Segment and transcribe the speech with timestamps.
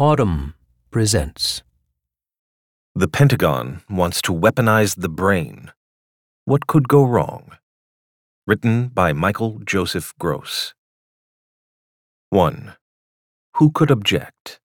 [0.00, 0.54] Audm
[0.92, 1.64] presents.
[2.94, 5.72] The Pentagon wants to weaponize the brain.
[6.44, 7.58] What could go wrong?
[8.46, 10.72] Written by Michael Joseph Gross.
[12.30, 12.76] 1.
[13.56, 14.60] Who could object?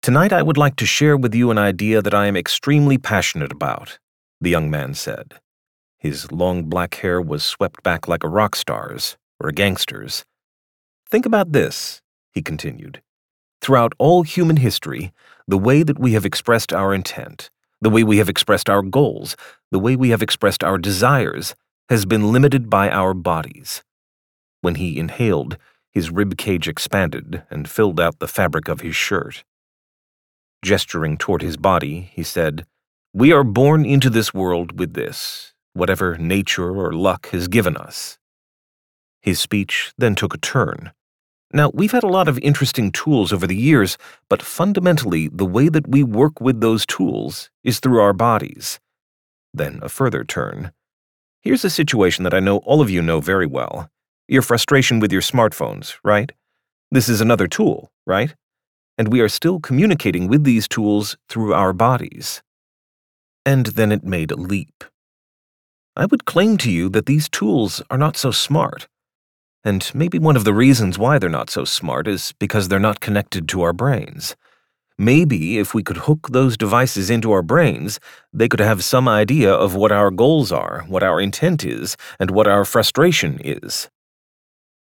[0.00, 3.52] Tonight I would like to share with you an idea that I am extremely passionate
[3.52, 3.98] about,
[4.40, 5.34] the young man said.
[5.98, 10.24] His long black hair was swept back like a rock star's or a gangster's.
[11.10, 13.02] Think about this, he continued.
[13.62, 15.12] Throughout all human history,
[15.46, 17.48] the way that we have expressed our intent,
[17.80, 19.36] the way we have expressed our goals,
[19.70, 21.54] the way we have expressed our desires,
[21.88, 23.84] has been limited by our bodies.
[24.62, 25.58] When he inhaled,
[25.92, 29.44] his rib cage expanded and filled out the fabric of his shirt.
[30.64, 32.66] Gesturing toward his body, he said,
[33.14, 38.18] We are born into this world with this, whatever nature or luck has given us.
[39.20, 40.92] His speech then took a turn.
[41.52, 43.98] Now, we've had a lot of interesting tools over the years,
[44.30, 48.80] but fundamentally, the way that we work with those tools is through our bodies.
[49.52, 50.72] Then a further turn.
[51.42, 53.90] Here's a situation that I know all of you know very well
[54.28, 56.32] your frustration with your smartphones, right?
[56.90, 58.34] This is another tool, right?
[58.96, 62.42] And we are still communicating with these tools through our bodies.
[63.44, 64.84] And then it made a leap.
[65.96, 68.88] I would claim to you that these tools are not so smart.
[69.64, 73.00] And maybe one of the reasons why they're not so smart is because they're not
[73.00, 74.34] connected to our brains.
[74.98, 77.98] Maybe if we could hook those devices into our brains,
[78.32, 82.30] they could have some idea of what our goals are, what our intent is, and
[82.30, 83.88] what our frustration is.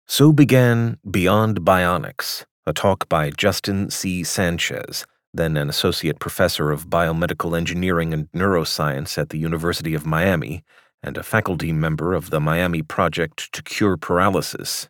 [0.07, 4.23] So began Beyond Bionics, a talk by Justin C.
[4.23, 10.63] Sanchez, then an associate professor of biomedical engineering and neuroscience at the University of Miami,
[11.03, 14.89] and a faculty member of the Miami Project to Cure Paralysis.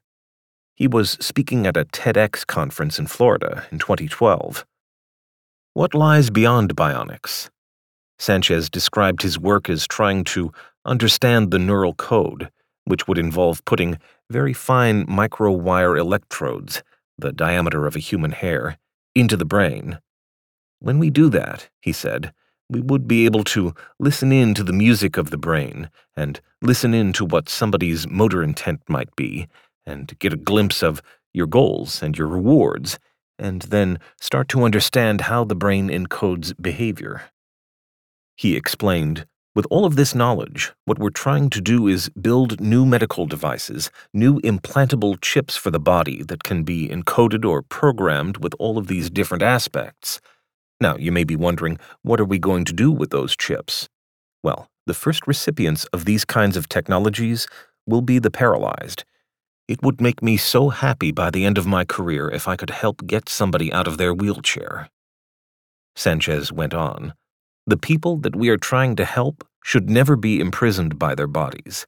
[0.76, 4.66] He was speaking at a TEDx conference in Florida in 2012.
[5.74, 7.50] What lies beyond bionics?
[8.20, 10.52] Sanchez described his work as trying to
[10.86, 12.50] understand the neural code,
[12.86, 16.84] which would involve putting very fine microwire electrodes,
[17.18, 18.78] the diameter of a human hair,
[19.14, 20.00] into the brain.
[20.80, 22.34] When we do that, he said,
[22.70, 26.94] we would be able to listen in to the music of the brain and listen
[26.94, 29.48] in to what somebody's motor intent might be
[29.86, 31.02] and get a glimpse of
[31.34, 33.00] your goals and your rewards
[33.40, 37.24] and then start to understand how the brain encodes behavior.
[38.36, 39.26] He explained,
[39.56, 43.90] with all of this knowledge, what we're trying to do is build new medical devices,
[44.14, 48.88] new implantable chips for the body that can be encoded or programmed with all of
[48.88, 50.20] these different aspects
[50.80, 53.90] now, you may be wondering, what are we going to do with those chips?
[54.44, 57.48] Well, the first recipients of these kinds of technologies
[57.88, 59.04] will be the paralyzed.
[59.68, 62.70] It would make me so happy by the end of my career if I could
[62.70, 64.90] help get somebody out of their wheelchair.
[65.96, 67.14] Sanchez went on.
[67.66, 71.86] The people that we are trying to help should never be imprisoned by their bodies.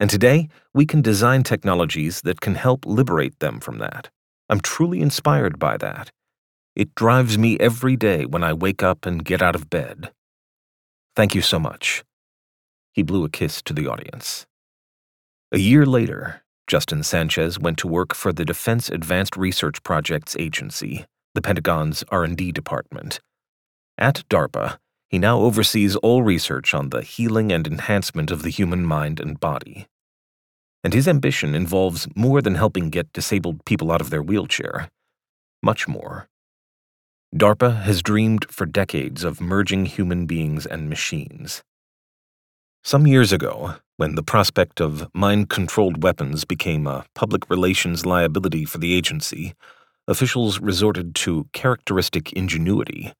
[0.00, 4.10] And today, we can design technologies that can help liberate them from that.
[4.50, 6.10] I'm truly inspired by that.
[6.76, 10.10] It drives me every day when I wake up and get out of bed.
[11.14, 12.02] Thank you so much.
[12.92, 14.46] He blew a kiss to the audience.
[15.52, 21.04] A year later, Justin Sanchez went to work for the Defense Advanced Research Projects Agency,
[21.34, 23.20] the Pentagon's R&D department.
[23.96, 28.84] At DARPA, he now oversees all research on the healing and enhancement of the human
[28.84, 29.86] mind and body.
[30.82, 34.90] And his ambition involves more than helping get disabled people out of their wheelchair.
[35.62, 36.28] Much more.
[37.36, 41.64] DARPA has dreamed for decades of merging human beings and machines.
[42.84, 48.64] Some years ago, when the prospect of mind controlled weapons became a public relations liability
[48.64, 49.54] for the agency,
[50.06, 53.12] officials resorted to characteristic ingenuity.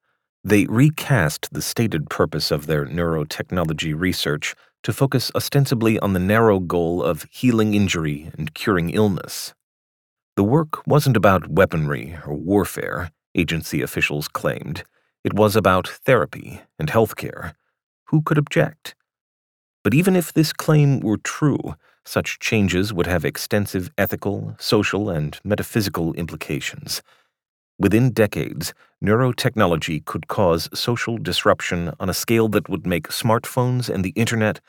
[0.44, 4.54] They recast the stated purpose of their neurotechnology research
[4.84, 9.54] to focus ostensibly on the narrow goal of healing injury and curing illness.
[10.36, 14.85] The work wasn't about weaponry or warfare agency officials claimed.
[15.25, 17.55] It was about therapy and healthcare.
[18.06, 18.94] Who could object?
[19.82, 21.75] But even if this claim were true,
[22.05, 27.03] such changes would have extensive ethical, social, and metaphysical implications.
[27.79, 28.73] Within decades,
[29.03, 34.61] neurotechnology could cause social disruption on a scale that would make smartphones and the internet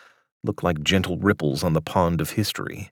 [0.43, 2.91] look like gentle ripples on the pond of history.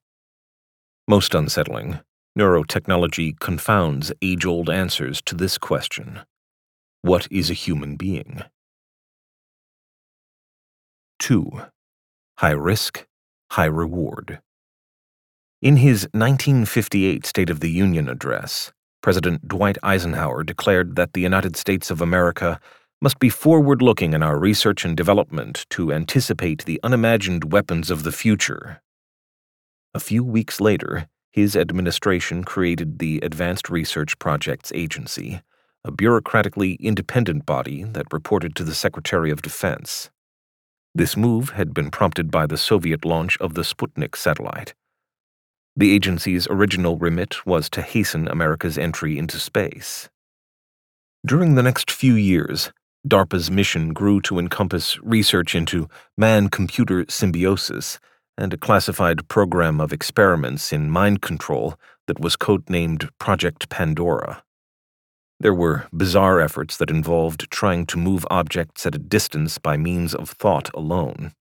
[1.08, 2.00] Most unsettling,
[2.38, 6.22] Neurotechnology confounds age old answers to this question
[7.04, 8.42] What is a human being?
[11.20, 11.52] 2.
[12.40, 13.06] High risk,
[13.52, 14.42] high reward.
[15.62, 21.56] In his 1958 State of the Union address, President Dwight Eisenhower declared that the United
[21.56, 22.60] States of America
[23.00, 28.04] must be forward looking in our research and development to anticipate the unimagined weapons of
[28.04, 28.82] the future.
[29.94, 35.42] A few weeks later, his administration created the Advanced Research Projects Agency,
[35.84, 40.12] a bureaucratically independent body that reported to the Secretary of Defense.
[40.94, 44.76] This move had been prompted by the Soviet launch of the Sputnik satellite.
[45.76, 50.10] The agency's original remit was to hasten America's entry into space.
[51.26, 52.72] During the next few years,
[53.08, 58.00] DARPA's mission grew to encompass research into man computer symbiosis
[58.38, 61.76] and a classified program of experiments in mind control
[62.08, 64.44] that was codenamed Project Pandora.
[65.40, 70.16] There were bizarre efforts that involved trying to move objects at a distance by means
[70.16, 71.34] of thought alone.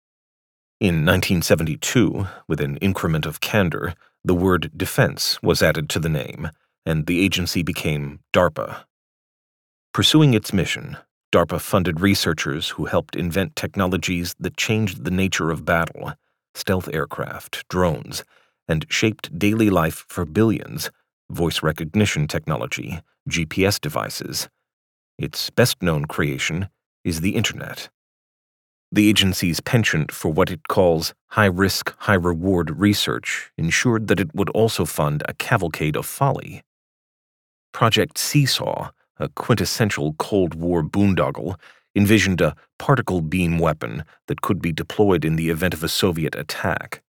[0.81, 3.95] In 1972, with an increment of candor,
[4.25, 6.51] the word defense was added to the name,
[6.85, 8.85] and the agency became DARPA.
[9.95, 10.97] Pursuing its mission,
[11.33, 16.15] DARPA funded researchers who helped invent technologies that changed the nature of battle
[16.55, 18.25] stealth aircraft, drones,
[18.69, 20.91] and shaped daily life for billions
[21.33, 24.49] voice recognition technology, GPS devices.
[25.19, 26.69] Its best known creation
[27.05, 27.89] is the Internet.
[28.91, 34.35] The agency's penchant for what it calls high risk, high reward research ensured that it
[34.35, 36.63] would also fund a cavalcade of folly.
[37.73, 41.59] Project Seesaw, a quintessential Cold War boondoggle,
[41.95, 46.35] envisioned a particle beam weapon that could be deployed in the event of a Soviet
[46.35, 47.03] attack.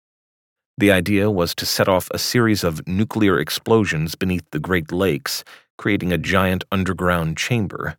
[0.78, 5.44] The idea was to set off a series of nuclear explosions beneath the Great Lakes,
[5.76, 7.98] creating a giant underground chamber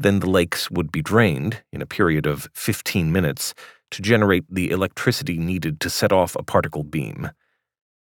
[0.00, 3.52] then the lakes would be drained in a period of 15 minutes
[3.90, 7.30] to generate the electricity needed to set off a particle beam.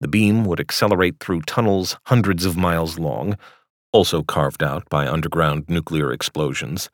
[0.00, 3.38] The beam would accelerate through tunnels hundreds of miles long,
[3.92, 6.90] also carved out by underground nuclear explosions,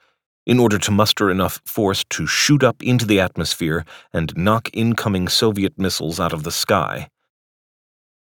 [0.47, 5.29] in order to muster enough force to shoot up into the atmosphere and knock incoming
[5.29, 7.09] Soviet missiles out of the sky.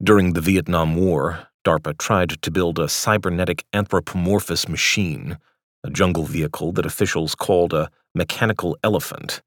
[0.02, 5.38] During the Vietnam War, DARPA tried to build a cybernetic anthropomorphous machine
[5.86, 9.40] a jungle vehicle that officials called a mechanical elephant.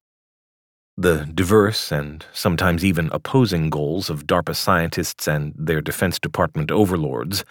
[0.98, 7.44] The diverse and sometimes even opposing goals of DARPA scientists and their Defense Department overlords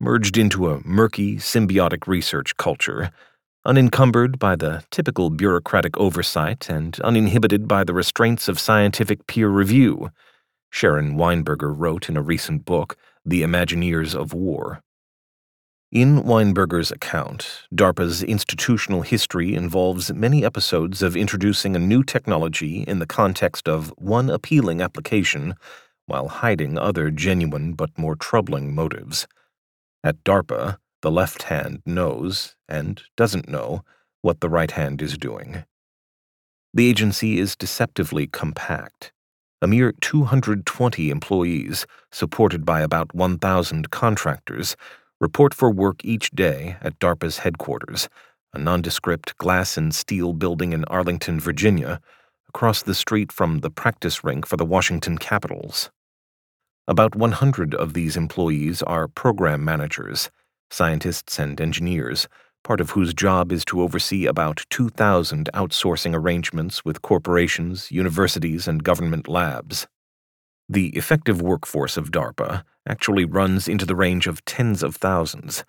[0.00, 3.10] merged into a murky, symbiotic research culture,
[3.64, 10.10] unencumbered by the typical bureaucratic oversight and uninhibited by the restraints of scientific peer review,
[10.70, 14.80] Sharon Weinberger wrote in a recent book, The Imagineers of War.
[15.92, 22.98] In Weinberger's account, DARPA's institutional history involves many episodes of introducing a new technology in
[22.98, 25.54] the context of one appealing application
[26.06, 29.28] while hiding other genuine but more troubling motives.
[30.02, 33.84] At DARPA, the left hand knows, and doesn't know,
[34.22, 35.64] what the right hand is doing.
[36.72, 39.12] The agency is deceptively compact.
[39.60, 44.76] A mere 220 employees, supported by about 1,000 contractors,
[45.20, 48.08] report for work each day at DARPA's headquarters,
[48.54, 52.00] a nondescript glass and steel building in Arlington, Virginia,
[52.48, 55.90] across the street from the practice rink for the Washington Capitals.
[56.88, 60.30] About 100 of these employees are program managers,
[60.72, 62.28] scientists and engineers,
[62.64, 68.84] part of whose job is to oversee about 2,000 outsourcing arrangements with corporations, universities, and
[68.84, 69.86] government labs.
[70.68, 75.64] The effective workforce of DARPA actually runs into the range of tens of thousands.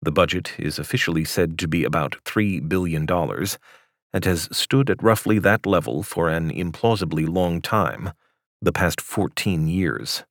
[0.00, 5.38] The budget is officially said to be about $3 billion and has stood at roughly
[5.40, 8.12] that level for an implausibly long time,
[8.62, 10.24] the past 14 years.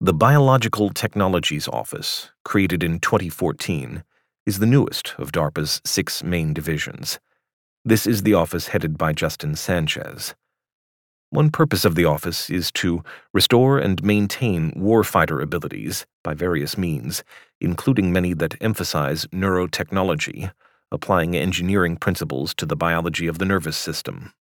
[0.00, 4.04] The Biological Technologies Office, created in 2014,
[4.46, 7.18] is the newest of DARPA's six main divisions.
[7.84, 10.36] This is the office headed by Justin Sanchez.
[11.30, 13.02] One purpose of the office is to
[13.34, 17.24] restore and maintain warfighter abilities by various means,
[17.60, 20.52] including many that emphasize neurotechnology,
[20.92, 24.32] applying engineering principles to the biology of the nervous system.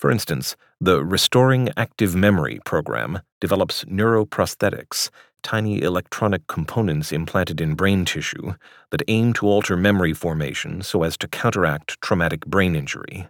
[0.00, 5.10] For instance, the Restoring Active Memory program develops neuroprosthetics,
[5.42, 8.54] tiny electronic components implanted in brain tissue
[8.92, 13.28] that aim to alter memory formation so as to counteract traumatic brain injury.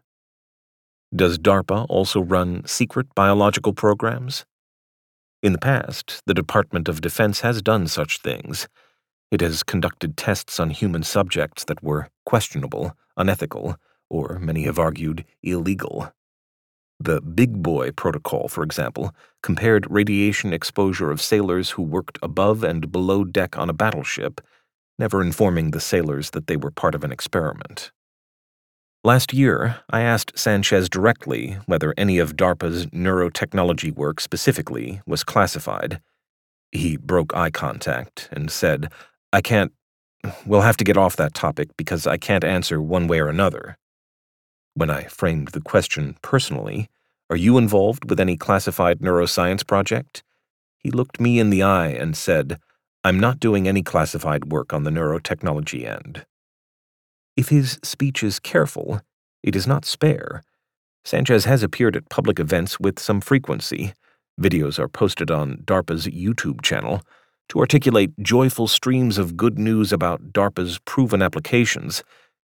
[1.12, 4.44] Does DARPA also run secret biological programs?
[5.42, 8.68] In the past, the Department of Defense has done such things.
[9.32, 13.74] It has conducted tests on human subjects that were questionable, unethical,
[14.08, 16.12] or, many have argued, illegal.
[17.00, 22.92] The Big Boy Protocol, for example, compared radiation exposure of sailors who worked above and
[22.92, 24.40] below deck on a battleship
[25.00, 27.90] never informing the sailors that they were part of an experiment.
[29.02, 36.02] Last year, I asked Sanchez directly whether any of DARPA's neurotechnology work specifically was classified.
[36.70, 38.92] He broke eye contact and said,
[39.32, 39.72] I can't.
[40.44, 43.78] We'll have to get off that topic because I can't answer one way or another.
[44.74, 46.88] When I framed the question personally,
[47.28, 50.22] Are you involved with any classified neuroscience project?
[50.78, 52.58] He looked me in the eye and said,
[53.04, 56.26] I'm not doing any classified work on the neurotechnology end.
[57.36, 59.00] If his speech is careful,
[59.42, 60.42] it is not spare.
[61.04, 63.94] Sanchez has appeared at public events with some frequency.
[64.40, 67.02] Videos are posted on DARPA's YouTube channel
[67.48, 72.02] to articulate joyful streams of good news about DARPA's proven applications.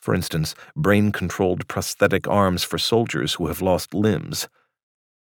[0.01, 4.49] For instance, brain controlled prosthetic arms for soldiers who have lost limbs.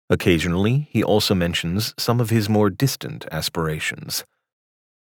[0.09, 4.25] Occasionally, he also mentions some of his more distant aspirations.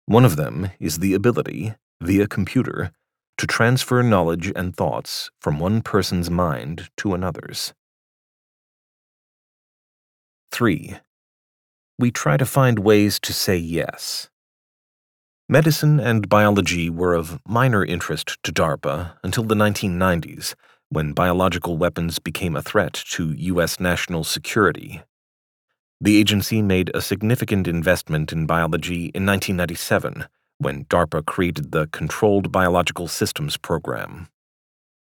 [0.07, 2.91] One of them is the ability, via computer,
[3.39, 7.73] to transfer knowledge and thoughts from one person's mind to another's.
[10.53, 10.97] 3.
[11.99, 14.29] We try to find ways to say yes.
[15.51, 20.55] Medicine and biology were of minor interest to DARPA until the 1990s,
[20.91, 23.81] when biological weapons became a threat to U.S.
[23.81, 25.03] national security.
[26.01, 30.27] The agency made a significant investment in biology in 1997
[30.59, 34.29] when DARPA created the Controlled Biological Systems Program.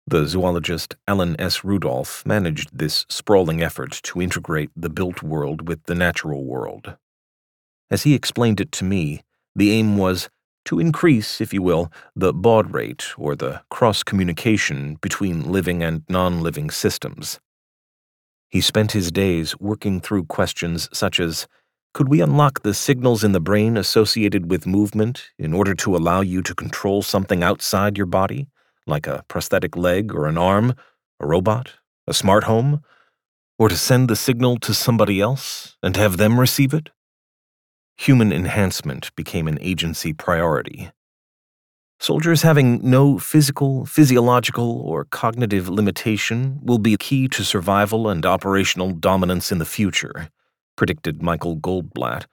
[0.07, 1.63] The zoologist Alan S.
[1.63, 6.95] Rudolph managed this sprawling effort to integrate the built world with the natural world.
[7.91, 9.21] As he explained it to me,
[9.55, 10.27] the aim was
[10.69, 16.03] to increase, if you will, the baud rate or the cross communication between living and
[16.07, 17.39] non living systems.
[18.49, 21.47] He spent his days working through questions such as
[21.95, 26.21] could we unlock the signals in the brain associated with movement in order to allow
[26.21, 28.47] you to control something outside your body,
[28.85, 30.75] like a prosthetic leg or an arm,
[31.19, 31.73] a robot,
[32.05, 32.83] a smart home,
[33.57, 36.91] or to send the signal to somebody else and have them receive it?
[37.99, 40.89] Human enhancement became an agency priority.
[41.99, 48.91] Soldiers having no physical, physiological, or cognitive limitation will be key to survival and operational
[48.91, 50.29] dominance in the future
[50.77, 52.23] predicted Michael Goldblatt,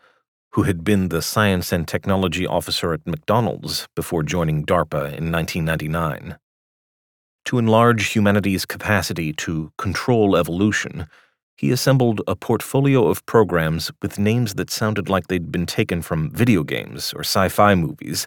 [0.53, 6.39] who had been the science and technology officer at McDonald's before joining DARPA in 1999.
[7.47, 11.09] To enlarge humanity's capacity to control evolution,
[11.57, 16.31] he assembled a portfolio of programs with names that sounded like they'd been taken from
[16.31, 18.27] video games or sci fi movies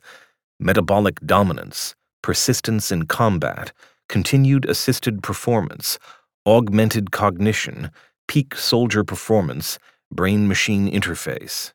[0.60, 3.72] metabolic dominance, persistence in combat,
[4.10, 5.98] continued assisted performance,
[6.46, 7.92] augmented cognition,
[8.28, 9.80] peak soldier performance,
[10.12, 11.72] brain machine interface.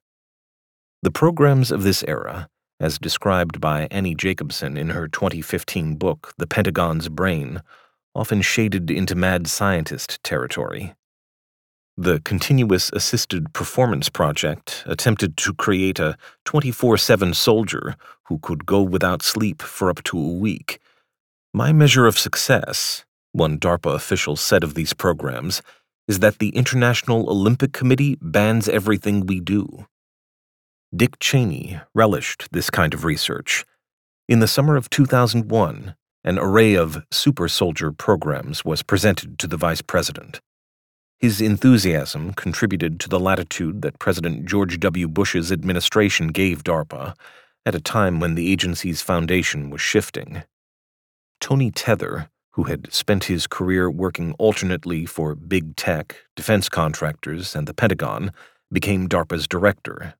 [1.02, 2.48] The programs of this era,
[2.80, 7.62] as described by Annie Jacobsen in her 2015 book, The Pentagon's Brain,
[8.14, 10.94] often shaded into mad scientist territory.
[11.96, 18.82] The Continuous Assisted Performance Project attempted to create a 24 7 soldier who could go
[18.82, 20.80] without sleep for up to a week.
[21.52, 25.62] My measure of success, one DARPA official said of these programs,
[26.08, 29.86] is that the International Olympic Committee bans everything we do.
[30.92, 33.64] Dick Cheney relished this kind of research.
[34.28, 39.56] In the summer of 2001, an array of super soldier programs was presented to the
[39.56, 40.40] vice president.
[41.24, 45.08] His enthusiasm contributed to the latitude that President George W.
[45.08, 47.14] Bush's administration gave DARPA
[47.64, 50.42] at a time when the agency's foundation was shifting.
[51.40, 57.66] Tony Tether, who had spent his career working alternately for big tech, defense contractors, and
[57.66, 58.30] the Pentagon,
[58.70, 60.16] became DARPA's director.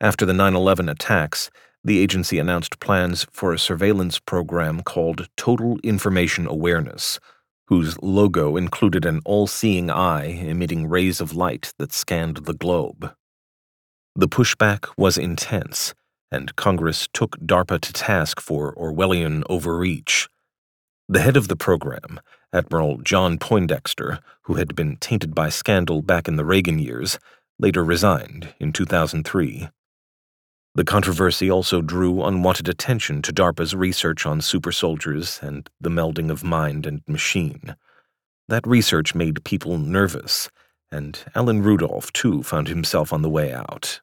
[0.00, 1.50] After the 9 11 attacks,
[1.84, 7.20] the agency announced plans for a surveillance program called Total Information Awareness,
[7.68, 13.12] whose logo included an all seeing eye emitting rays of light that scanned the globe.
[14.16, 15.94] The pushback was intense,
[16.32, 20.28] and Congress took DARPA to task for Orwellian overreach.
[21.10, 22.20] The head of the program,
[22.54, 27.18] Admiral John Poindexter, who had been tainted by scandal back in the Reagan years,
[27.58, 29.68] later resigned in 2003.
[30.74, 36.30] The controversy also drew unwanted attention to DARPA's research on super soldiers and the melding
[36.30, 37.74] of mind and machine.
[38.48, 40.48] That research made people nervous,
[40.90, 44.00] and Alan Rudolph, too, found himself on the way out.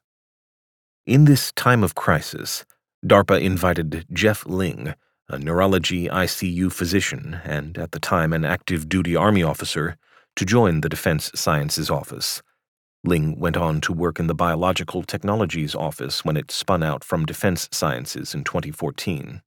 [1.06, 2.64] In this time of crisis,
[3.04, 4.94] DARPA invited Geoff Ling,
[5.28, 9.96] a neurology ICU physician and at the time an active duty Army officer,
[10.36, 12.42] to join the Defense Sciences Office.
[13.06, 17.24] Ling went on to work in the Biological Technologies Office when it spun out from
[17.24, 19.42] Defense Sciences in 2014.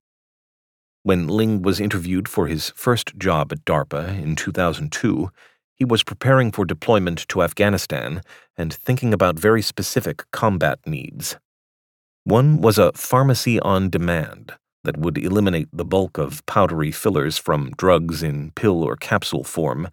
[1.04, 5.30] When Ling was interviewed for his first job at DARPA in 2002,
[5.76, 8.22] he was preparing for deployment to Afghanistan
[8.58, 11.38] and thinking about very specific combat needs.
[12.24, 17.72] One was a pharmacy on demand that would eliminate the bulk of powdery fillers from
[17.78, 19.90] drugs in pill or capsule form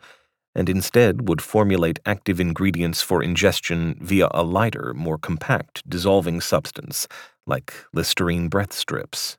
[0.57, 7.07] and instead would formulate active ingredients for ingestion via a lighter, more compact dissolving substance
[7.47, 9.37] like Listerine breath strips.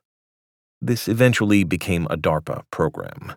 [0.80, 3.34] This eventually became a DARPA program.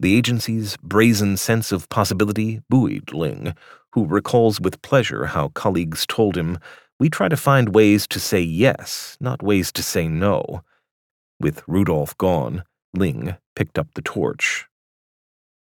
[0.00, 3.54] The agency's brazen sense of possibility buoyed Ling,
[3.92, 6.58] who recalls with pleasure how colleagues told him,
[6.98, 10.62] We try to find ways to say yes, not ways to say no.
[11.38, 14.66] With Rudolph gone, Ling picked up the torch.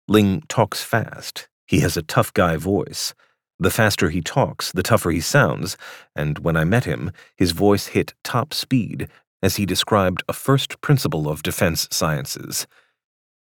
[0.08, 1.48] Ling talks fast.
[1.66, 3.14] He has a tough guy voice.
[3.58, 5.76] The faster he talks, the tougher he sounds,
[6.14, 9.08] and when I met him, his voice hit top speed
[9.42, 12.66] as he described a first principle of defense sciences.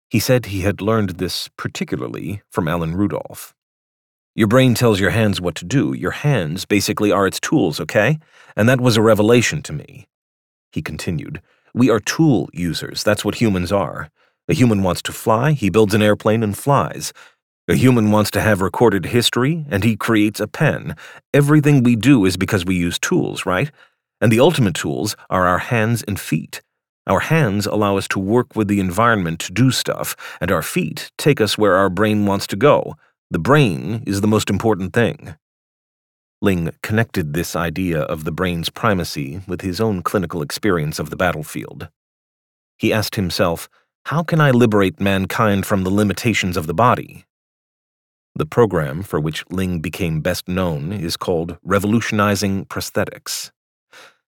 [0.09, 3.55] He said he had learned this particularly from Alan Rudolph.
[4.35, 5.95] Your brain tells your hands what to do.
[5.95, 8.19] Your hands basically are its tools, okay?
[8.57, 10.07] And that was a revelation to me.
[10.71, 11.43] He continued,
[11.75, 13.03] We are tool users.
[13.03, 14.11] That's what humans are.
[14.53, 17.15] A human wants to fly, he builds an airplane and flies.
[17.69, 20.95] A human wants to have recorded history, and he creates a pen.
[21.33, 23.71] Everything we do is because we use tools, right?
[24.21, 26.61] And the ultimate tools are our hands and feet.
[27.07, 31.11] Our hands allow us to work with the environment to do stuff, and our feet
[31.17, 32.95] take us where our brain wants to go.
[33.31, 35.35] The brain is the most important thing.
[36.43, 41.17] Ling connected this idea of the brain's primacy with his own clinical experience of the
[41.17, 41.89] battlefield.
[42.77, 43.71] He asked himself,
[44.07, 47.25] How can I liberate mankind from the limitations of the body?
[48.35, 53.53] The program for which Ling became best known is called Revolutionizing Prosthetics.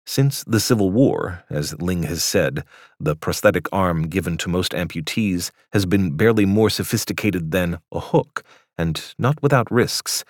[0.08, 2.64] Since the Civil War, as Ling has said,
[3.00, 8.44] the prosthetic arm given to most amputees has been barely more sophisticated than a hook,
[8.76, 10.26] and not without risks.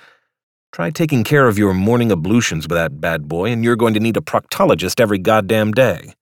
[0.73, 4.01] Try taking care of your morning ablutions with that bad boy, and you're going to
[4.01, 6.13] need a proctologist every goddamn day.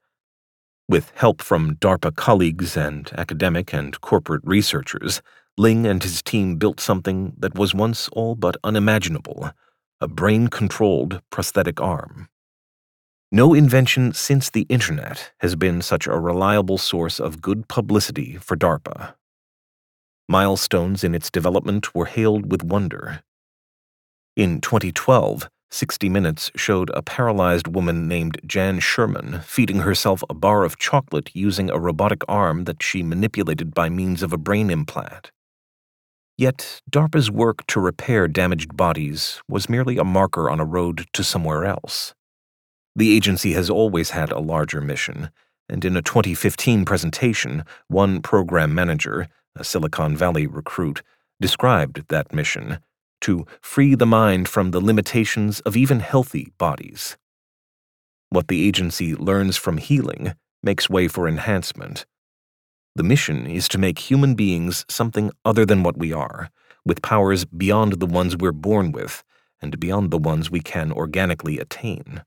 [0.89, 5.21] With help from DARPA colleagues and academic and corporate researchers,
[5.57, 9.51] Ling and his team built something that was once all but unimaginable
[9.99, 12.29] a brain controlled prosthetic arm.
[13.31, 18.55] No invention since the internet has been such a reliable source of good publicity for
[18.55, 19.15] DARPA.
[20.29, 23.23] Milestones in its development were hailed with wonder.
[24.35, 30.63] In 2012, 60 Minutes showed a paralyzed woman named Jan Scheuermann feeding herself a bar
[30.63, 35.31] of chocolate using a robotic arm that she manipulated by means of a brain implant.
[36.37, 41.23] Yet, DARPA's work to repair damaged bodies was merely a marker on a road to
[41.23, 42.13] somewhere else.
[42.95, 45.31] The agency has always had a larger mission,
[45.67, 51.01] and in a 2015 presentation, one program manager, a Silicon Valley recruit,
[51.41, 52.79] described that mission
[53.21, 57.17] to free the mind from the limitations of even healthy bodies.
[58.29, 62.05] What the agency learns from healing makes way for enhancement.
[62.95, 66.49] The mission is to make human beings something other than what we are,
[66.85, 69.23] with powers beyond the ones we're born with
[69.61, 72.23] and beyond the ones we can organically attain.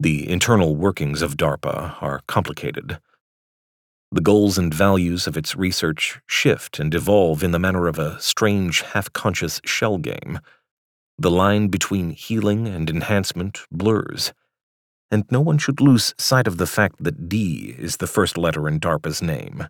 [0.00, 2.98] The internal workings of DARPA are complicated.
[4.14, 8.20] The goals and values of its research shift and evolve in the manner of a
[8.20, 10.38] strange, half conscious shell game.
[11.16, 14.34] The line between healing and enhancement blurs,
[15.10, 18.68] and no one should lose sight of the fact that D is the first letter
[18.68, 19.66] in DARPA's name.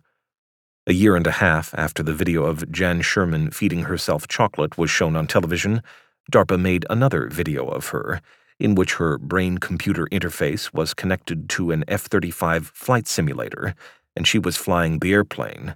[0.87, 4.89] A year and a half after the video of Jan Scheuermann feeding herself chocolate was
[4.89, 5.81] shown on television,
[6.29, 8.19] DARPA made another video of her
[8.59, 13.73] in which her brain computer interface was connected to an F 35 flight simulator,
[14.15, 15.75] and she was flying the airplane.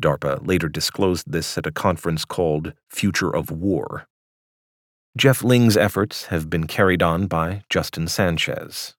[0.00, 4.06] DARPA later disclosed this at a conference called Future of War.
[5.16, 8.94] Geoff Ling's efforts have been carried on by Justin Sanchez.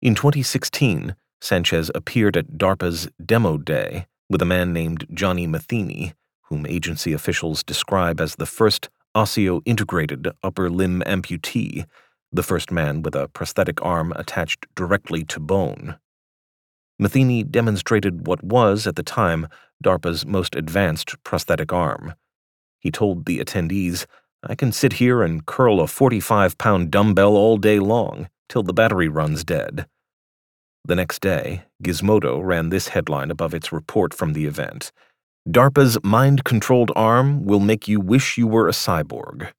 [0.00, 6.66] In 2016, Sanchez appeared at DARPA's Demo Day with a man named Johnny Matheny, whom
[6.66, 11.84] agency officials describe as the first osseo integrated upper limb amputee
[12.32, 15.96] the first man with a prosthetic arm attached directly to bone.
[17.00, 19.48] Matheny demonstrated what was, at the time,
[19.82, 22.12] DARPA's most advanced prosthetic arm.
[22.78, 24.04] He told the attendees,
[24.42, 28.74] I can sit here and curl a 45 pound dumbbell all day long, till the
[28.74, 29.86] battery runs dead.
[30.84, 34.92] The next day, Gizmodo ran this headline above its report from the event
[35.50, 39.52] DARPA's mind controlled arm will make you wish you were a cyborg.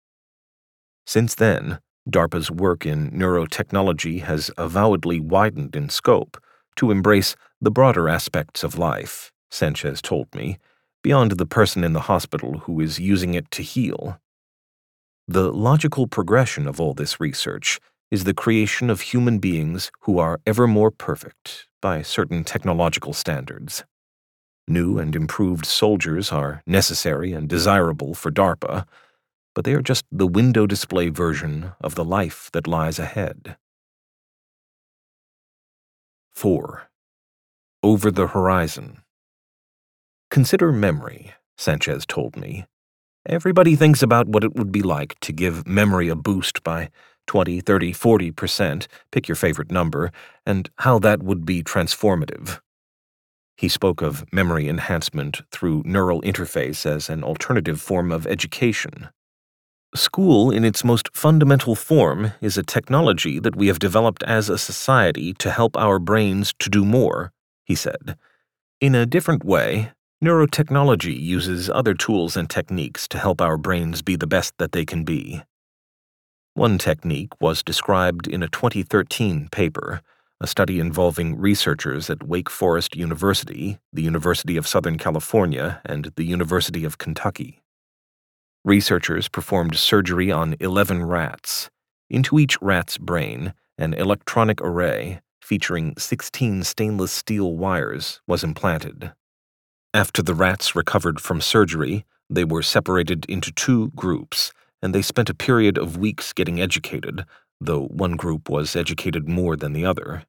[1.08, 6.38] Since then, DARPA's work in neurotechnology has avowedly widened in scope,
[6.78, 10.58] to embrace the broader aspects of life, Sanchez told me,
[11.04, 14.20] beyond the person in the hospital who is using it to heal.
[15.28, 17.80] The logical progression of all this research
[18.10, 23.84] is the creation of human beings who are ever more perfect by certain technological standards.
[24.68, 28.86] New and improved soldiers are necessary and desirable for DARPA,
[29.56, 33.58] but they are just the window display version of the life that lies ahead.
[36.34, 36.90] 4.
[37.84, 39.02] Over the Horizon
[40.30, 42.66] Consider memory, Sanchez told me.
[43.28, 46.90] Everybody thinks about what it would be like to give memory a boost by
[47.28, 50.12] 20, 30, 40%, pick your favorite number,
[50.46, 52.60] and how that would be transformative.
[53.56, 59.10] He spoke of memory enhancement through neural interface as an alternative form of education.
[59.94, 64.58] School, in its most fundamental form, is a technology that we have developed as a
[64.58, 67.34] society to help our brains to do more,
[67.66, 68.16] he said.
[68.80, 69.92] In a different way,
[70.24, 74.86] neurotechnology uses other tools and techniques to help our brains be the best that they
[74.86, 75.44] can be.
[76.54, 80.02] One technique was described in a 2013 paper,
[80.40, 86.26] a study involving researchers at Wake Forest University, the University of Southern California, and the
[86.26, 87.61] University of Kentucky.
[88.64, 91.72] Researchers performed surgery on 11 rats.
[92.10, 99.14] Into each rat's brain, an electronic array featuring 16 stainless steel wires was implanted.
[99.94, 105.30] After the rats recovered from surgery, they were separated into two groups and they spent
[105.30, 107.26] a period of weeks getting educated,
[107.60, 110.24] though one group was educated more than the other.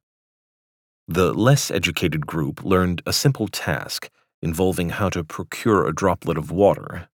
[1.07, 4.09] The less educated group learned a simple task
[4.41, 7.09] involving how to procure a droplet of water.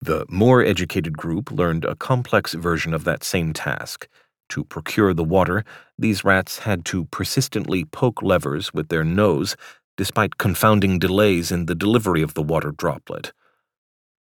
[0.00, 4.08] The more educated group learned a complex version of that same task.
[4.50, 5.64] To procure the water,
[5.98, 9.56] these rats had to persistently poke levers with their nose
[9.96, 13.32] despite confounding delays in the delivery of the water droplet.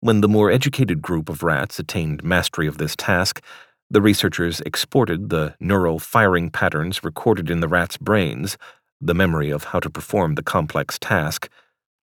[0.02, 3.42] When the more educated group of rats attained mastery of this task,
[3.90, 8.58] the researchers exported the neural firing patterns recorded in the rats' brains,
[9.02, 11.50] the memory of how to perform the complex task,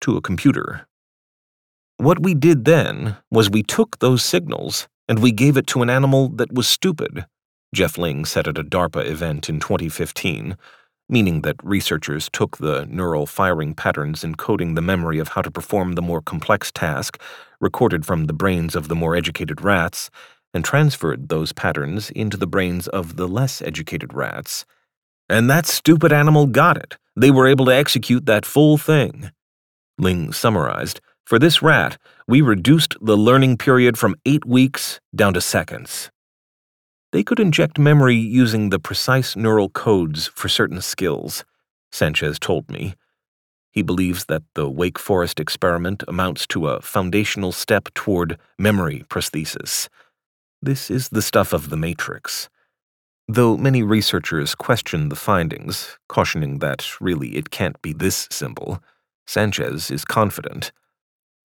[0.02, 0.88] to a computer.
[1.98, 5.90] What we did then was we took those signals and we gave it to an
[5.90, 7.26] animal that was stupid,
[7.74, 10.58] Geoff Ling said at a DARPA event in 2015
[11.08, 15.94] meaning that researchers took the neural firing patterns encoding the memory of how to perform
[15.94, 17.22] the more complex task
[17.60, 20.10] recorded from the brains of the more educated rats
[20.54, 24.66] and transferred those patterns into the brains of the less educated rats.
[25.30, 26.98] And that stupid animal got it.
[27.16, 29.32] They were able to execute that full thing.
[29.98, 35.42] Ling summarized For this rat, we reduced the learning period from eight weeks down to
[35.42, 36.12] seconds.
[37.12, 41.44] They could inject memory using the precise neural codes for certain skills,
[41.92, 42.94] Sanchez told me.
[43.72, 49.90] He believes that the Wake Forest experiment amounts to a foundational step toward memory prosthesis.
[50.62, 52.50] This is the stuff of the Matrix.
[53.28, 58.84] Though many researchers question the findings, cautioning that really it can't be this simple,
[59.26, 60.72] Sanchez is confident.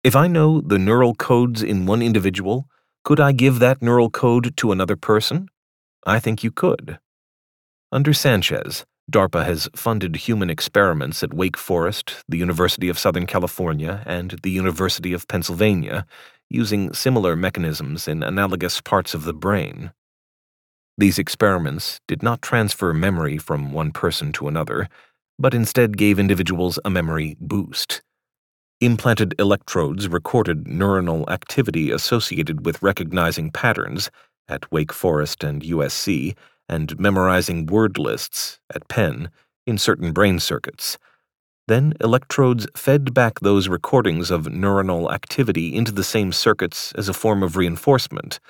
[0.06, 2.70] If I know the neural codes in one individual,
[3.04, 5.50] could I give that neural code to another person?
[6.06, 7.00] I think you could.
[7.91, 14.04] Under Sanchez, DARPA has funded human experiments at Wake Forest, the University of Southern California,
[14.06, 16.06] and the University of Pennsylvania,
[16.52, 19.91] using similar mechanisms in analogous parts of the brain.
[21.00, 24.88] These experiments did not transfer memory from one person to another,
[25.39, 28.04] but instead gave individuals a memory boost.
[28.82, 34.12] Implanted electrodes recorded neuronal activity associated with recognizing patterns
[34.50, 36.36] at Wake Forest and USC,
[36.68, 39.30] and memorizing word lists at Penn
[39.66, 40.98] in certain brain circuits.
[41.68, 47.14] Then electrodes fed back those recordings of neuronal activity into the same circuits as a
[47.14, 48.42] form of reinforcement.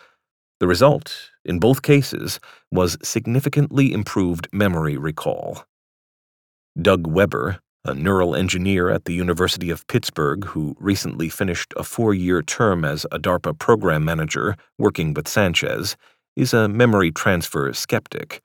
[0.60, 2.40] The result, in both cases,
[2.72, 5.66] was significantly improved memory recall.
[6.82, 12.14] Doug Weber, a neural engineer at the University of Pittsburgh who recently finished a four
[12.14, 15.96] year term as a DARPA program manager working with Sanchez,
[16.36, 18.42] is a memory transfer skeptic.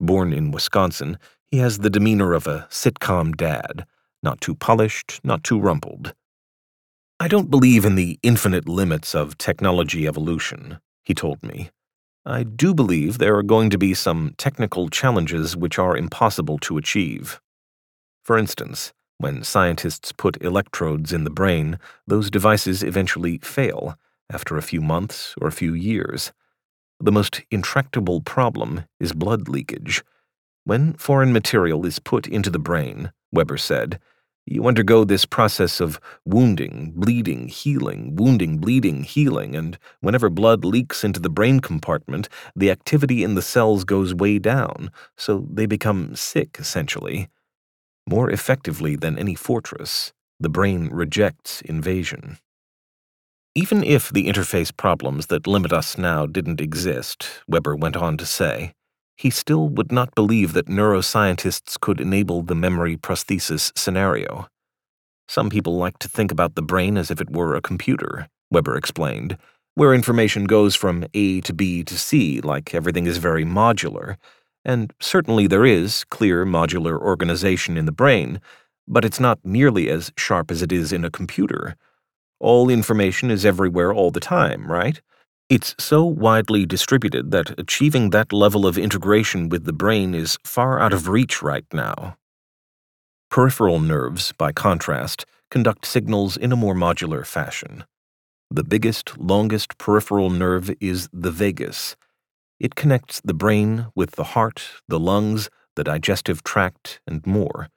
[0.00, 3.84] Born in Wisconsin, he has the demeanor of a sitcom dad,
[4.22, 6.14] not too polished, not too rumpled.
[7.18, 11.70] I don't believe in the infinite limits of technology evolution, he told me.
[12.24, 16.78] I do believe there are going to be some technical challenges which are impossible to
[16.78, 17.40] achieve.
[18.28, 23.96] For instance, when scientists put electrodes in the brain, those devices eventually fail
[24.30, 26.30] after a few months or a few years.
[27.00, 30.04] The most intractable problem is blood leakage.
[30.64, 33.98] When foreign material is put into the brain, Weber said,
[34.44, 41.02] you undergo this process of wounding, bleeding, healing, wounding, bleeding, healing, and whenever blood leaks
[41.02, 46.14] into the brain compartment, the activity in the cells goes way down, so they become
[46.14, 47.30] sick, essentially.
[48.08, 52.38] More effectively than any fortress, the brain rejects invasion.
[53.54, 58.24] Even if the interface problems that limit us now didn't exist, Weber went on to
[58.24, 58.72] say,
[59.18, 64.48] he still would not believe that neuroscientists could enable the memory prosthesis scenario.
[65.28, 68.76] Some people like to think about the brain as if it were a computer, Weber
[68.76, 69.36] explained,
[69.74, 74.16] where information goes from A to B to C like everything is very modular.
[74.68, 78.38] And certainly there is clear modular organization in the brain,
[78.86, 81.74] but it's not nearly as sharp as it is in a computer.
[82.38, 85.00] All information is everywhere all the time, right?
[85.48, 90.78] It's so widely distributed that achieving that level of integration with the brain is far
[90.78, 92.18] out of reach right now.
[93.30, 97.84] Peripheral nerves, by contrast, conduct signals in a more modular fashion.
[98.50, 101.96] The biggest, longest peripheral nerve is the vagus.
[102.60, 107.68] It connects the brain with the heart, the lungs, the digestive tract, and more.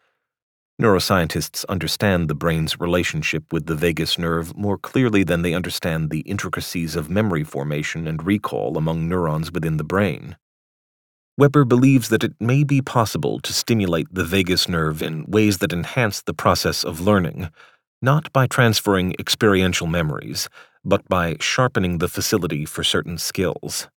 [0.81, 6.21] Neuroscientists understand the brain's relationship with the vagus nerve more clearly than they understand the
[6.21, 10.35] intricacies of memory formation and recall among neurons within the brain.
[11.37, 15.71] Weber believes that it may be possible to stimulate the vagus nerve in ways that
[15.71, 17.51] enhance the process of learning,
[18.01, 20.49] not by transferring experiential memories,
[20.83, 23.87] but by sharpening the facility for certain skills.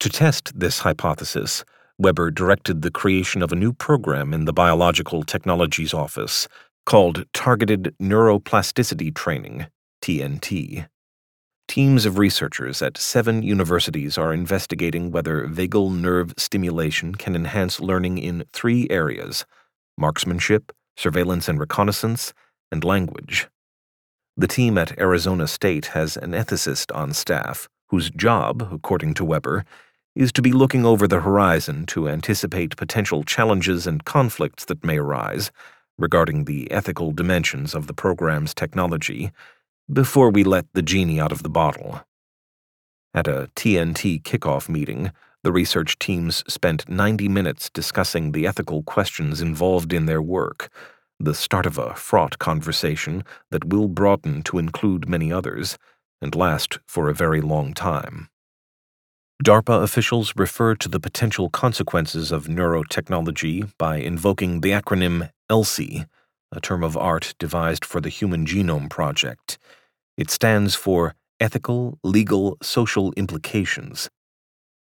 [0.00, 1.64] To test this hypothesis,
[1.98, 6.48] Weber directed the creation of a new program in the Biological Technologies Office
[6.84, 9.66] called Targeted Neuroplasticity Training,
[10.02, 10.86] TNT.
[11.66, 18.18] Teams of researchers at seven universities are investigating whether vagal nerve stimulation can enhance learning
[18.18, 19.46] in three areas
[19.96, 22.34] marksmanship, surveillance and reconnaissance,
[22.70, 23.48] and language.
[24.36, 29.64] The team at Arizona State has an ethicist on staff whose job, according to Weber,
[30.14, 34.98] is to be looking over the horizon to anticipate potential challenges and conflicts that may
[34.98, 35.50] arise
[35.98, 39.32] regarding the ethical dimensions of the program's technology
[39.92, 42.00] before we let the genie out of the bottle.
[43.12, 49.40] At a TNT kickoff meeting, the research teams spent 90 minutes discussing the ethical questions
[49.40, 50.70] involved in their work,
[51.20, 55.78] the start of a fraught conversation that will broaden to include many others
[56.24, 58.28] and last for a very long time.
[59.44, 66.06] DARPA officials refer to the potential consequences of neurotechnology by invoking the acronym ELSI,
[66.50, 69.58] a term of art devised for the Human Genome Project.
[70.16, 74.08] It stands for Ethical, Legal, Social Implications.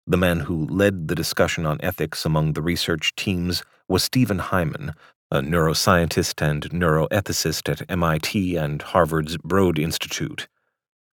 [0.05, 4.93] The man who led the discussion on ethics among the research teams was Stephen Hyman,
[5.31, 10.47] a neuroscientist and neuroethicist at MIT and Harvard's Broad Institute.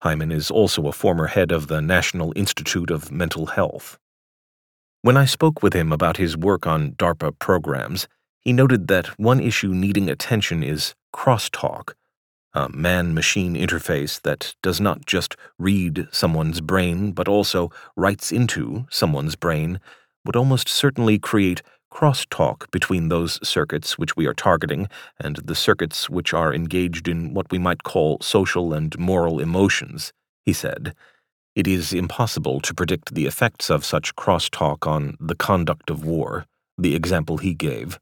[0.06, 3.98] Hyman is also a former head of the National Institute of Mental Health.
[5.02, 8.06] When I spoke with him about his work on DARPA programs,
[8.38, 11.94] he noted that one issue needing attention is crosstalk,
[12.54, 18.86] a man machine interface that does not just read someone's brain but also writes into
[18.88, 19.80] someone's brain,
[20.24, 26.10] would almost certainly create crosstalk between those circuits which we are targeting and the circuits
[26.10, 30.12] which are engaged in what we might call social and moral emotions,
[30.44, 30.94] he said.
[31.54, 36.44] It is impossible to predict the effects of such crosstalk on the conduct of war,
[36.76, 37.98] the example he gave,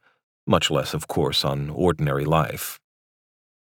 [0.46, 2.80] much less, of course, on ordinary life.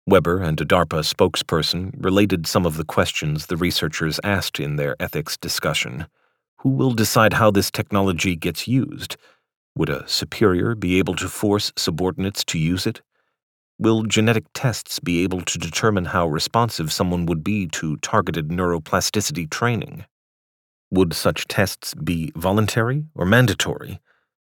[0.07, 4.95] Weber and a DARPA spokesperson related some of the questions the researchers asked in their
[4.99, 6.05] ethics discussion.
[6.59, 9.17] Who will decide how this technology gets used?
[9.77, 13.01] Would a superior be able to force subordinates to use it?
[13.77, 19.49] Will genetic tests be able to determine how responsive someone would be to targeted neuroplasticity
[19.49, 20.05] training?
[20.91, 23.99] Would such tests be voluntary or mandatory?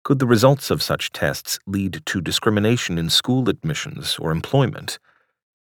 [0.02, 4.98] Could the results of such tests lead to discrimination in school admissions or employment?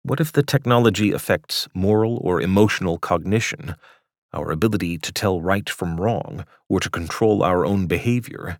[0.02, 3.76] What if the technology affects moral or emotional cognition,
[4.32, 8.58] our ability to tell right from wrong, or to control our own behavior?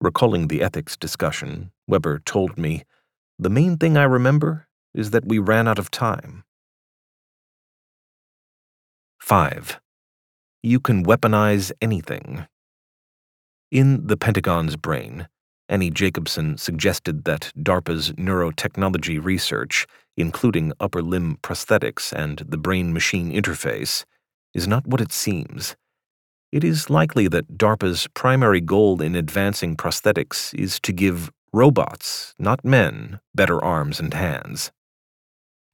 [0.00, 2.84] Recalling the ethics discussion, Weber told me,
[3.38, 6.44] The main thing I remember is that we ran out of time.
[9.20, 9.80] 5.
[10.62, 12.46] You can weaponize anything.
[13.70, 15.28] In The Pentagon's Brain,
[15.68, 23.32] Annie Jacobsen suggested that DARPA's neurotechnology research, including upper limb prosthetics and the brain machine
[23.32, 24.04] interface,
[24.54, 25.74] is not what it seems.
[26.52, 32.64] It is likely that DARPA's primary goal in advancing prosthetics is to give robots, not
[32.64, 34.70] men, better arms and hands.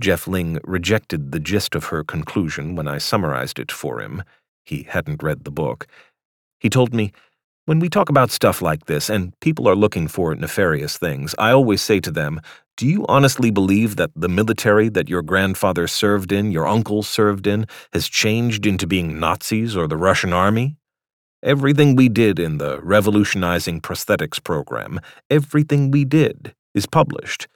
[0.01, 4.23] Geoff Ling rejected the gist of her conclusion when I summarized it for him.
[4.65, 5.87] He hadn't read the book.
[6.59, 7.13] He told me,
[7.65, 11.53] When we talk about stuff like this and people are looking for nefarious things, I
[11.53, 12.41] always say to them,
[12.77, 17.47] Do you honestly believe that the military that your grandfather served in, your uncle served
[17.47, 20.77] in, has changed into being Nazis or the Russian army?
[21.45, 24.99] Everything we did in the revolutionizing prosthetics program,
[25.31, 27.47] everything we did, is published.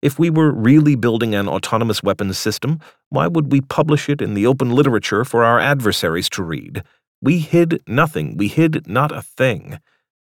[0.00, 4.34] If we were really building an autonomous weapons system, why would we publish it in
[4.34, 6.82] the open literature for our adversaries to read?
[7.22, 8.36] We hid nothing.
[8.36, 9.78] We hid not a thing.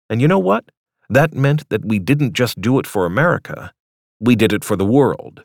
[0.10, 0.66] And you know what?
[1.10, 3.74] That meant that we didn't just do it for America.
[4.20, 5.44] We did it for the world.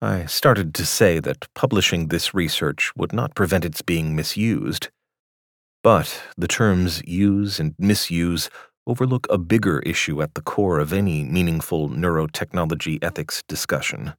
[0.00, 4.88] I started to say that publishing this research would not prevent its being misused.
[5.82, 8.48] But the terms use and misuse
[8.86, 14.14] overlook a bigger issue at the core of any meaningful neurotechnology ethics discussion.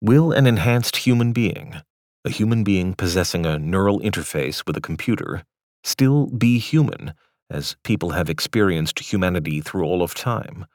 [0.00, 1.76] Will an enhanced human being,
[2.24, 5.44] a human being possessing a neural interface with a computer,
[5.82, 7.14] still be human
[7.50, 10.66] as people have experienced humanity through all of time?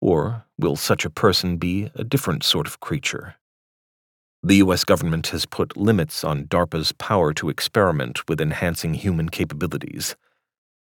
[0.00, 3.36] Or will such a person be a different sort of creature?
[4.42, 4.84] The U.S.
[4.84, 10.14] government has put limits on DARPA's power to experiment with enhancing human capabilities.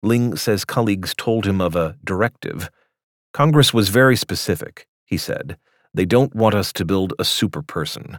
[0.03, 2.71] Ling says colleagues told him of a directive.
[3.33, 5.57] Congress was very specific, he said.
[5.95, 8.19] They don't want us to build a super person.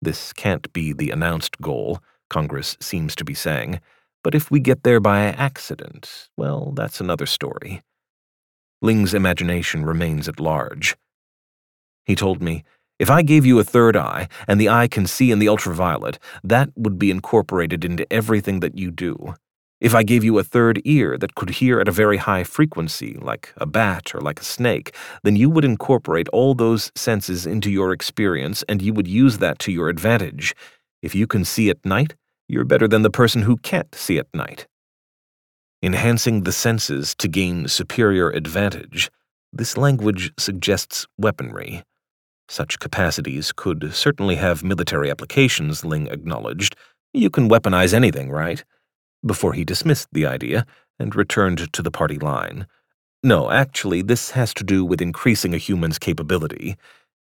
[0.00, 3.80] This can't be the announced goal, Congress seems to be saying,
[4.22, 7.82] but if we get there by accident, well, that's another story.
[8.82, 10.96] Ling's imagination remains at large.
[12.04, 12.64] He told me,
[12.98, 16.18] if I gave you a third eye, and the eye can see in the ultraviolet,
[16.42, 19.34] that would be incorporated into everything that you do.
[19.80, 23.16] If I gave you a third ear that could hear at a very high frequency,
[23.20, 27.70] like a bat or like a snake, then you would incorporate all those senses into
[27.70, 30.52] your experience and you would use that to your advantage.
[31.00, 32.16] If you can see at night,
[32.48, 34.66] you're better than the person who can't see at night.
[35.80, 39.10] Enhancing the senses to gain superior advantage,
[39.52, 41.84] this language suggests weaponry.
[42.48, 46.74] Such capacities could certainly have military applications, Ling acknowledged.
[47.12, 48.64] You can weaponize anything, right?
[49.24, 50.66] Before he dismissed the idea
[50.98, 52.66] and returned to the party line.
[53.22, 56.76] No, actually, this has to do with increasing a human's capability,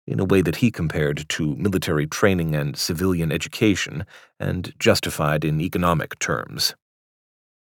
[0.05, 4.05] in a way that he compared to military training and civilian education,
[4.39, 6.75] and justified in economic terms.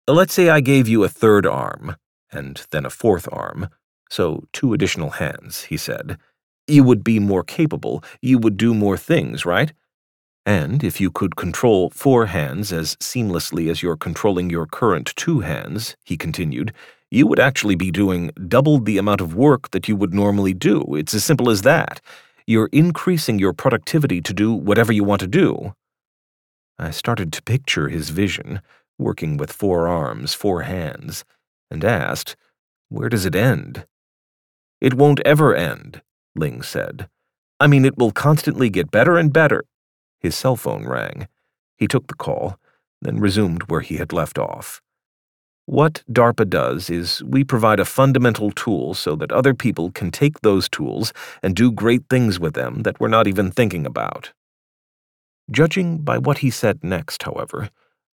[0.08, 1.96] Let's say I gave you a third arm,
[2.32, 3.68] and then a fourth arm,
[4.10, 6.18] so two additional hands, he said.
[6.66, 9.72] You would be more capable, you would do more things, right?
[10.46, 15.40] And if you could control four hands as seamlessly as you're controlling your current two
[15.40, 16.72] hands, he continued,
[17.10, 20.94] you would actually be doing double the amount of work that you would normally do.
[20.96, 22.00] It's as simple as that.
[22.46, 25.74] You're increasing your productivity to do whatever you want to do.
[26.78, 28.60] I started to picture his vision,
[28.98, 31.24] working with four arms, four hands,
[31.70, 32.36] and asked,
[32.88, 33.86] Where does it end?
[34.80, 36.02] It won't ever end,
[36.34, 37.08] Ling said.
[37.58, 39.64] I mean, it will constantly get better and better.
[40.24, 41.28] His cell phone rang.
[41.76, 42.58] He took the call,
[43.02, 44.80] then resumed where he had left off.
[45.66, 50.40] What DARPA does is we provide a fundamental tool so that other people can take
[50.40, 54.32] those tools and do great things with them that we're not even thinking about.
[55.50, 57.68] Judging by what he said next, however,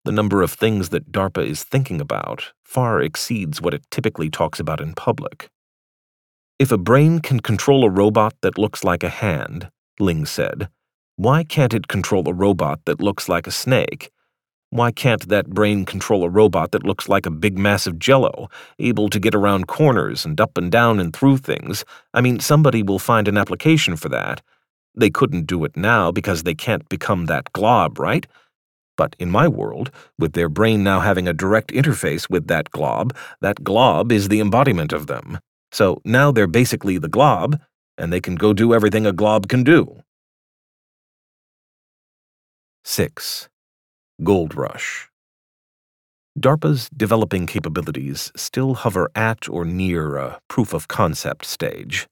[0.04, 4.58] the number of things that DARPA is thinking about far exceeds what it typically talks
[4.58, 5.48] about in public.
[6.58, 9.70] If a brain can control a robot that looks like a hand,
[10.00, 10.70] Ling said,
[11.20, 14.11] why can't it control a robot that looks like a snake?
[14.70, 18.48] Why can't that brain control a robot that looks like a big mass of jello,
[18.78, 21.85] able to get around corners and up and down and through things?
[22.14, 24.40] I mean, somebody will find an application for that.
[24.94, 28.26] They couldn't do it now because they can't become that glob, right?
[28.96, 33.14] But in my world, with their brain now having a direct interface with that glob,
[33.42, 35.38] that glob is the embodiment of them.
[35.70, 37.61] So now they're basically the glob,
[37.99, 40.03] and they can go do everything a glob can do.
[42.91, 43.49] 6.
[44.24, 45.09] Gold Rush
[46.36, 52.09] DARPA's developing capabilities still hover at or near a proof of concept stage.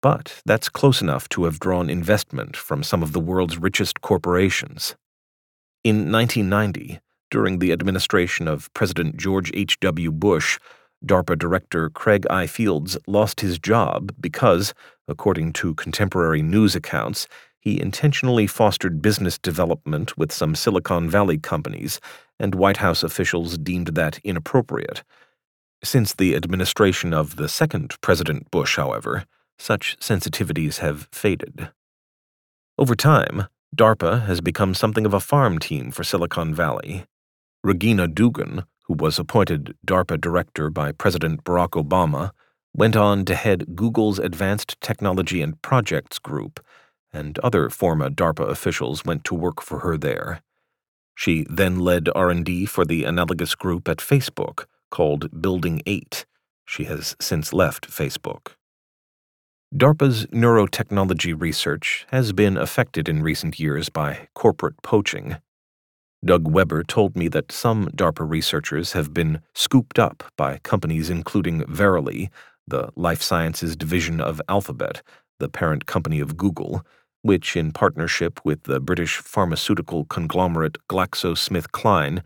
[0.00, 4.94] But that's close enough to have drawn investment from some of the world's richest corporations.
[5.82, 7.00] In 1990,
[7.32, 10.12] during the administration of President George H.W.
[10.12, 10.60] Bush,
[11.04, 12.46] DARPA Director Craig I.
[12.46, 14.72] Fields lost his job because,
[15.08, 17.26] according to contemporary news accounts,
[17.66, 22.00] he intentionally fostered business development with some Silicon Valley companies,
[22.38, 25.02] and White House officials deemed that inappropriate.
[25.82, 29.24] Since the administration of the second President Bush, however,
[29.58, 31.70] such sensitivities have faded.
[32.78, 37.06] Over time, DARPA has become something of a farm team for Silicon Valley.
[37.64, 42.30] Regina Dugan, who was appointed DARPA director by President Barack Obama,
[42.72, 46.60] went on to head Google's Advanced Technology and Projects Group,
[47.16, 50.42] and other former DARPA officials went to work for her there.
[51.14, 56.26] She then led R&D for the analogous group at Facebook called Building 8.
[56.66, 58.52] She has since left Facebook.
[59.74, 65.36] DARPA's neurotechnology research has been affected in recent years by corporate poaching.
[66.24, 71.64] Doug Weber told me that some DARPA researchers have been scooped up by companies including
[71.66, 72.30] Verily,
[72.66, 75.02] the life sciences division of Alphabet,
[75.38, 76.84] the parent company of Google,
[77.26, 82.22] which, in partnership with the British pharmaceutical conglomerate GlaxoSmithKline,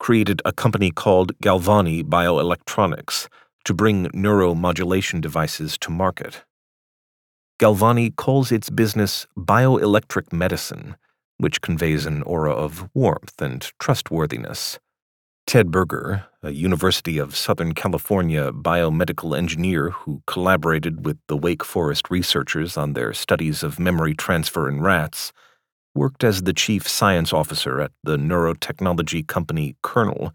[0.00, 3.28] created a company called Galvani Bioelectronics
[3.64, 6.44] to bring neuromodulation devices to market.
[7.60, 10.96] Galvani calls its business bioelectric medicine,
[11.38, 14.78] which conveys an aura of warmth and trustworthiness.
[15.48, 22.10] Ted Berger, a University of Southern California biomedical engineer who collaborated with the Wake Forest
[22.10, 25.32] researchers on their studies of memory transfer in rats,
[25.94, 30.34] worked as the chief science officer at the neurotechnology company Kernel,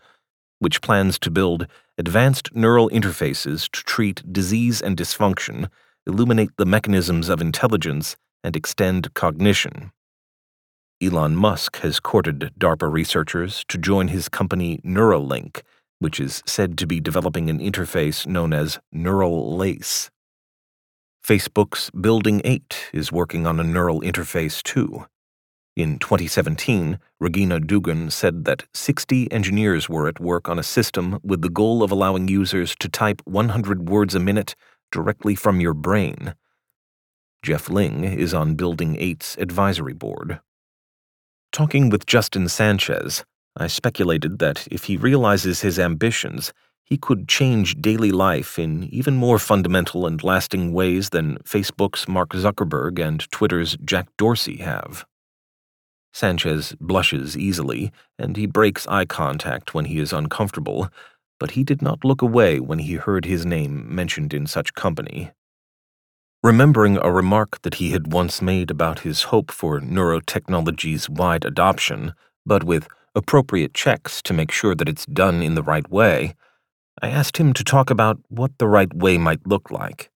[0.57, 1.67] which plans to build
[1.99, 5.69] advanced neural interfaces to treat disease and dysfunction,
[6.07, 9.91] illuminate the mechanisms of intelligence, and extend cognition.
[11.03, 15.61] Elon Musk has courted DARPA researchers to join his company Neuralink,
[15.99, 20.09] which is said to be developing an interface known as Neural Lace.
[21.27, 25.05] Facebook's Building 8 is working on a neural interface too.
[25.75, 31.41] In 2017, Regina Dugan said that 60 engineers were at work on a system with
[31.41, 34.55] the goal of allowing users to type 100 words a minute
[34.91, 36.35] directly from your brain.
[37.41, 40.39] Geoff Ling is on Building 8's advisory board.
[41.53, 43.23] Talking with Justin Sanchez,
[43.55, 46.51] I speculated that if he realizes his ambitions,
[46.83, 52.31] he could change daily life in even more fundamental and lasting ways than Facebook's Mark
[52.31, 55.05] Zuckerberg and Twitter's Jack Dorsey have.
[56.11, 60.89] Sanchez blushes easily, and he breaks eye contact when he is uncomfortable,
[61.39, 65.29] but he did not look away when he heard his name mentioned in such company.
[66.43, 72.13] Remembering a remark that he had once made about his hope for neurotechnology's wide adoption,
[72.45, 76.35] but with appropriate checks to make sure that it's done in the right way,
[77.01, 80.11] I asked him to talk about what the right way might look like.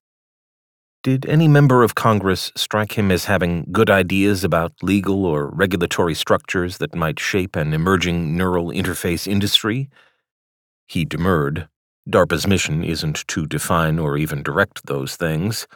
[1.01, 6.13] Did any member of Congress strike him as having good ideas about legal or regulatory
[6.13, 9.89] structures that might shape an emerging neural interface industry?
[10.87, 11.69] He demurred.
[12.09, 15.67] DARPA's mission isn't to define or even direct those things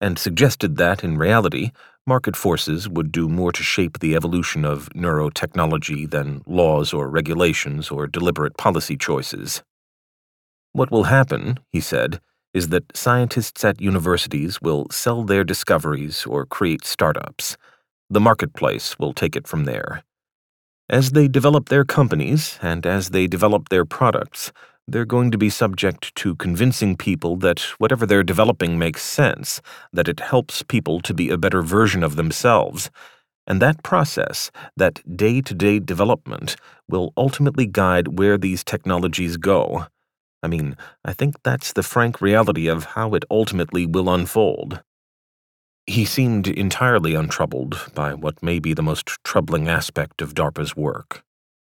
[0.00, 1.70] and suggested that, in reality,
[2.06, 7.90] market forces would do more to shape the evolution of neurotechnology than laws or regulations
[7.90, 9.62] or deliberate policy choices.
[10.72, 12.20] What will happen, he said,
[12.52, 17.56] is that scientists at universities will sell their discoveries or create startups.
[18.08, 20.04] The marketplace will take it from there.
[20.88, 24.52] As they develop their companies and as they develop their products,
[24.88, 29.60] they're going to be subject to convincing people that whatever they're developing makes sense,
[29.92, 32.90] that it helps people to be a better version of themselves.
[33.48, 36.56] And that process, that day to day development,
[36.88, 39.86] will ultimately guide where these technologies go.
[40.42, 44.82] I mean, I think that's the frank reality of how it ultimately will unfold.
[45.86, 51.22] He seemed entirely untroubled by what may be the most troubling aspect of DARPA's work.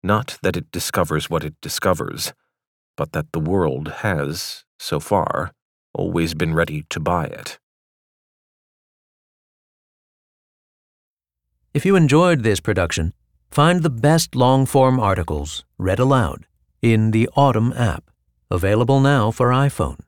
[0.02, 2.32] Not that it discovers what it discovers
[3.00, 5.52] but that the world has, so far,
[5.94, 7.58] always been ready to buy it.
[11.72, 13.14] If you enjoyed this production,
[13.50, 16.44] find the best long form articles read aloud
[16.82, 18.10] in the Audm app,
[18.50, 20.00] available now for iPhone.